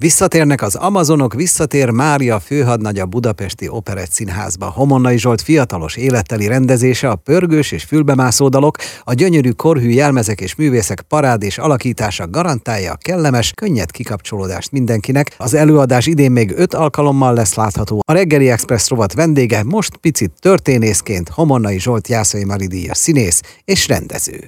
[0.00, 4.70] Visszatérnek az Amazonok, visszatér Mária főhadnagy a Budapesti Operett Színházba.
[4.70, 10.54] Homonnai Zsolt fiatalos életteli rendezése, a pörgős és fülbemászó dalok, a gyönyörű korhű jelmezek és
[10.56, 15.34] művészek parád és alakítása garantálja a kellemes, könnyed kikapcsolódást mindenkinek.
[15.38, 18.02] Az előadás idén még öt alkalommal lesz látható.
[18.06, 24.38] A reggeli Express rovat vendége most picit történészként Homonnai Zsolt Jászai Maridíjas színész és rendező.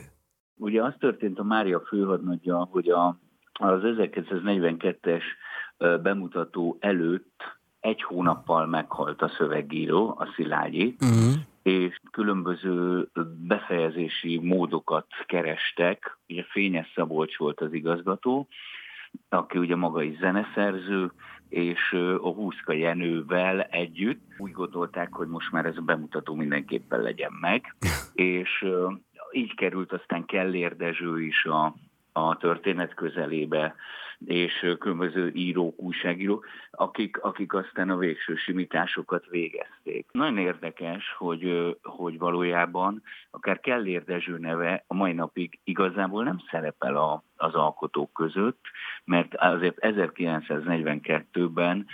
[0.57, 3.22] Ugye az történt a Mária főhadnagyja, hogy a
[3.53, 5.23] az 1942-es
[6.03, 7.43] bemutató előtt
[7.81, 11.33] egy hónappal meghalt a szövegíró, a Szilágyi, uh-huh.
[11.63, 13.09] és különböző
[13.47, 16.19] befejezési módokat kerestek.
[16.29, 18.49] Ugye Fényes Szabolcs volt az igazgató,
[19.29, 21.13] aki ugye maga is zeneszerző,
[21.49, 21.93] és
[22.23, 27.77] a Húszka Jenővel együtt úgy gondolták, hogy most már ez a bemutató mindenképpen legyen meg,
[28.15, 28.65] és
[29.33, 31.75] így került aztán Kellér Dezső is a,
[32.13, 33.75] a történet közelébe,
[34.25, 40.07] és különböző írók, újságírók, akik, akik aztán a végső simításokat végezték.
[40.13, 46.97] Nagyon érdekes, hogy, hogy valójában akár Kellér Dezső neve a mai napig igazából nem szerepel
[46.97, 48.61] a, az alkotók között,
[49.05, 51.87] mert azért 1942-ben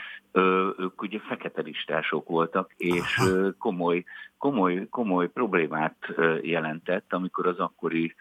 [0.79, 3.21] ők ugye fekete listások voltak, és
[3.59, 4.05] komoly,
[4.39, 5.97] komoly, komoly problémát
[6.43, 8.15] jelentett, amikor az akkori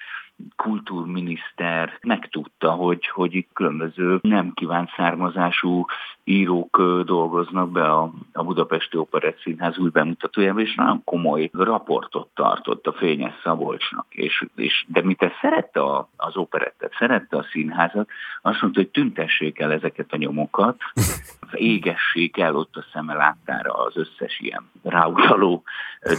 [0.55, 5.85] kultúrminiszter megtudta, hogy, hogy itt különböző nem kívánt származású
[6.23, 12.87] írók dolgoznak be a, a Budapesti Operett Színház új bemutatójában, és nagyon komoly raportot tartott
[12.87, 14.05] a Fényes Szabolcsnak.
[14.09, 18.09] És, és, de mit te szerette a, az operettet, szerette a színházat,
[18.41, 20.77] azt mondta, hogy tüntessék el ezeket a nyomokat,
[21.53, 25.63] égessék el ott a szeme láttára az összes ilyen ráutaló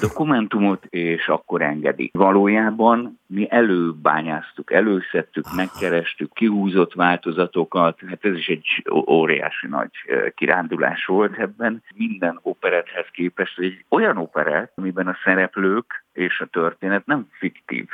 [0.01, 2.17] dokumentumot, és akkor engedik.
[2.17, 9.91] Valójában mi előbányáztuk, előszedtük, megkerestük, kihúzott változatokat, hát ez is egy óriási nagy
[10.35, 11.83] kirándulás volt ebben.
[11.95, 17.87] Minden operethez képest egy olyan operet, amiben a szereplők és a történet nem fiktív,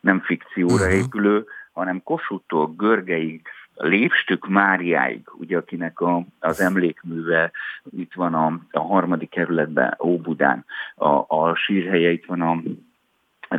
[0.00, 0.94] nem fikcióra mhm.
[0.94, 7.50] épülő, hanem Kossuthtól Görgeig, Lépstük Máriáig, ugye akinek a, az emlékműve
[7.90, 10.64] itt van a, a harmadik kerületben, Óbudán,
[10.94, 12.62] a, a sírhelye itt van a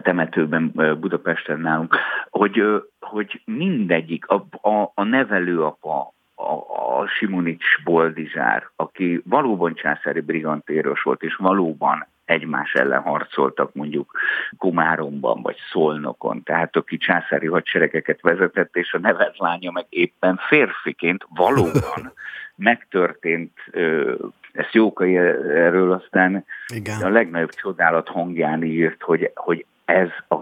[0.01, 1.95] temetőben Budapesten nálunk,
[2.29, 2.63] hogy,
[2.99, 6.13] hogy mindegyik, a, a, a nevelőapa,
[6.45, 14.11] a, a Simonics Boldizsár, aki valóban császári brigantéros volt, és valóban egymás ellen harcoltak mondjuk
[14.57, 21.27] Komáromban vagy Szolnokon, tehát aki császári hadseregeket vezetett, és a nevelt lánya meg éppen férfiként
[21.29, 22.13] valóban
[22.55, 23.51] megtörtént,
[24.51, 27.01] ezt Jókai erről aztán Igen.
[27.01, 30.35] a legnagyobb csodálat hangján írt, hogy, hogy ez a,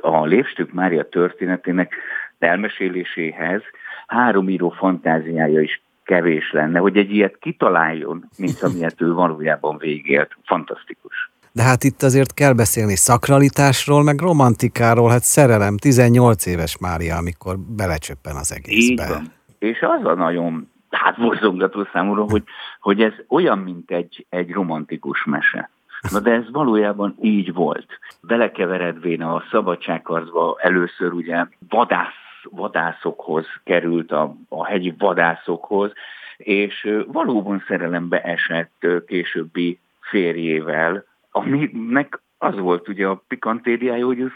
[0.00, 1.94] a Lépstük Mária történetének
[2.42, 3.62] elmeséléséhez
[4.06, 10.36] három író fantáziája is kevés lenne, hogy egy ilyet kitaláljon, mint amilyet ő valójában végélt.
[10.44, 11.30] Fantasztikus.
[11.52, 17.58] De hát itt azért kell beszélni szakralitásról, meg romantikáról, hát szerelem, 18 éves Mária, amikor
[17.58, 19.02] belecsöppen az egészbe.
[19.02, 19.32] Így van.
[19.58, 22.42] És az a nagyon hát borzongató számomra, hogy,
[22.80, 25.70] hogy ez olyan, mint egy, egy romantikus mese.
[26.10, 27.86] Na de ez valójában így volt.
[28.20, 35.92] Belekeveredvén a szabadságharcba először ugye vadász vadászokhoz került, a, a hegyi vadászokhoz,
[36.36, 44.32] és valóban szerelembe esett későbbi férjével, aminek az volt ugye a pikantériája, hogy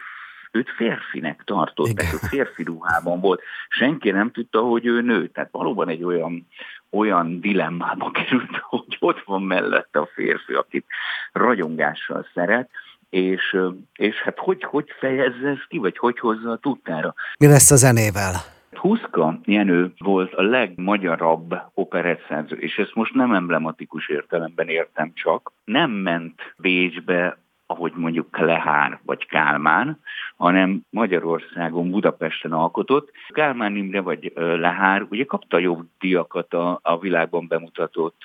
[0.56, 3.42] őt férfinek tartották, ő férfi ruhában volt.
[3.68, 5.26] Senki nem tudta, hogy ő nő.
[5.28, 6.46] Tehát valóban egy olyan,
[6.90, 10.86] olyan dilemmába került, hogy ott van mellette a férfi, akit
[11.32, 12.70] ragyongással szeret,
[13.16, 13.56] és,
[13.94, 17.15] és hát hogy, hogy fejezze ezt ki, vagy hogy hozza a tudtára.
[17.38, 18.34] Mi lesz a zenével?
[18.72, 25.53] Huszka Jenő volt a legmagyarabb operettszerző, és ezt most nem emblematikus értelemben értem csak.
[25.65, 30.00] Nem ment Bécsbe, ahogy mondjuk Klehár vagy Kálmán,
[30.37, 33.10] hanem Magyarországon, Budapesten alkotott.
[33.28, 38.22] Kálmán Imre vagy Lehár ugye kapta jobb diakat a, a világban bemutatott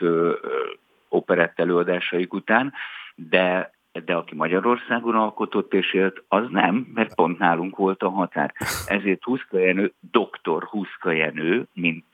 [1.10, 2.74] operett előadásaik után,
[3.16, 3.72] de
[4.06, 8.54] de aki Magyarországon alkotott és élt, az nem, mert pont nálunk volt a határ.
[8.88, 12.06] Ezért Huszka Jenő, doktor Huszka Jenő, mint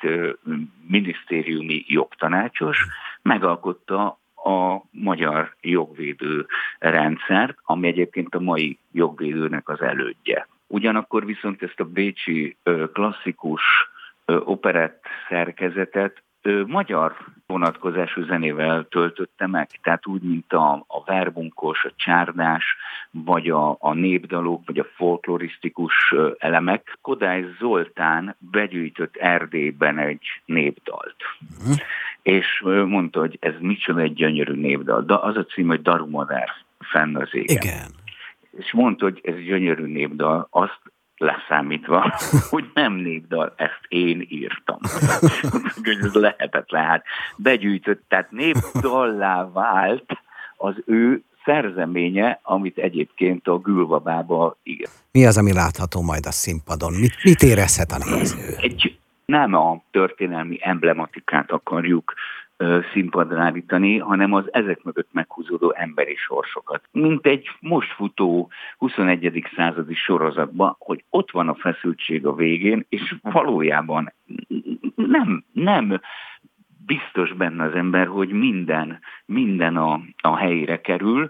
[0.87, 2.85] minisztériumi jogtanácsos,
[3.21, 6.45] megalkotta a magyar jogvédő
[6.79, 10.47] rendszert, ami egyébként a mai jogvédőnek az elődje.
[10.67, 12.57] Ugyanakkor viszont ezt a bécsi
[12.93, 13.61] klasszikus
[14.25, 16.23] operett szerkezetet
[16.65, 17.15] magyar
[17.47, 22.75] vonatkozású zenével töltötte meg, tehát úgy, mint a, a verbunkos, a csárdás,
[23.11, 26.97] vagy a, a népdalok, vagy a folklorisztikus elemek.
[27.01, 31.15] Kodály Zoltán begyűjtött Erdélyben egy népdalt.
[31.59, 31.75] Uh-huh.
[32.21, 35.01] És mondta, hogy ez micsoda egy gyönyörű népdal.
[35.01, 36.49] De az a cím, hogy Darumadár
[36.79, 37.57] fenn az égen.
[37.61, 37.87] Igen.
[38.57, 40.79] És mondta, hogy ez gyönyörű népdal, azt
[41.17, 42.13] leszámítva,
[42.49, 44.79] hogy nem népdal, ezt én írtam.
[46.03, 46.83] ez lehetetlen.
[46.83, 47.03] Hát
[47.35, 50.11] begyűjtött, tehát népdallá vált
[50.57, 54.87] az ő szerzeménye, amit egyébként a Gülvabába ír.
[55.11, 56.93] Mi az, ami látható majd a színpadon?
[56.93, 58.37] Mit, mit érezhet a néző?
[58.57, 62.13] Egy, nem a történelmi emblematikát akarjuk
[62.93, 66.83] színpadra állítani, hanem az ezek mögött meghúzódó emberi sorsokat.
[66.91, 69.49] Mint egy most futó 21.
[69.55, 74.13] századi sorozatban, hogy ott van a feszültség a végén, és valójában
[74.95, 76.01] nem, nem
[76.85, 81.29] biztos benne az ember, hogy minden, minden a, a helyére kerül,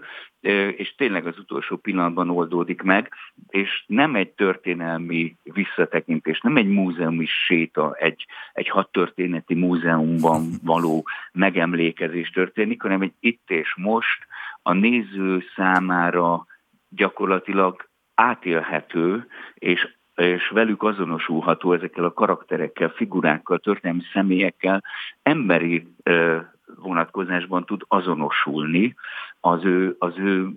[0.76, 3.12] és tényleg az utolsó pillanatban oldódik meg,
[3.48, 12.30] és nem egy történelmi visszatekintés, nem egy múzeumi séta, egy, egy hadtörténeti múzeumban való megemlékezés
[12.30, 14.26] történik, hanem egy itt és most
[14.62, 16.46] a néző számára
[16.88, 24.84] gyakorlatilag átélhető és és velük azonosulható ezekkel a karakterekkel, figurákkal, történelmi személyekkel
[25.22, 25.86] emberi
[26.76, 28.94] vonatkozásban tud azonosulni
[29.40, 30.48] az ő, az ő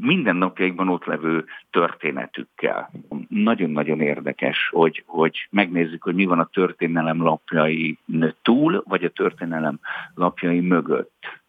[0.00, 2.90] mindennapjaikban ott levő történetükkel.
[3.28, 7.98] Nagyon-nagyon érdekes, hogy, hogy megnézzük, hogy mi van a történelem lapjai
[8.42, 9.80] túl, vagy a történelem
[10.14, 11.40] lapjai mögött.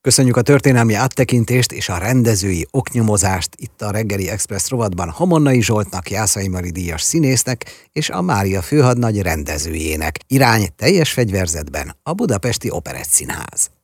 [0.00, 6.10] Köszönjük a történelmi áttekintést és a rendezői oknyomozást itt a reggeli Express rovatban Hamonnai Zsoltnak,
[6.10, 10.18] Jászai Mari díjas színésznek és a Mária főhadnagy rendezőjének.
[10.26, 13.75] Irány teljes fegyverzetben a Budapesti Operett Színház.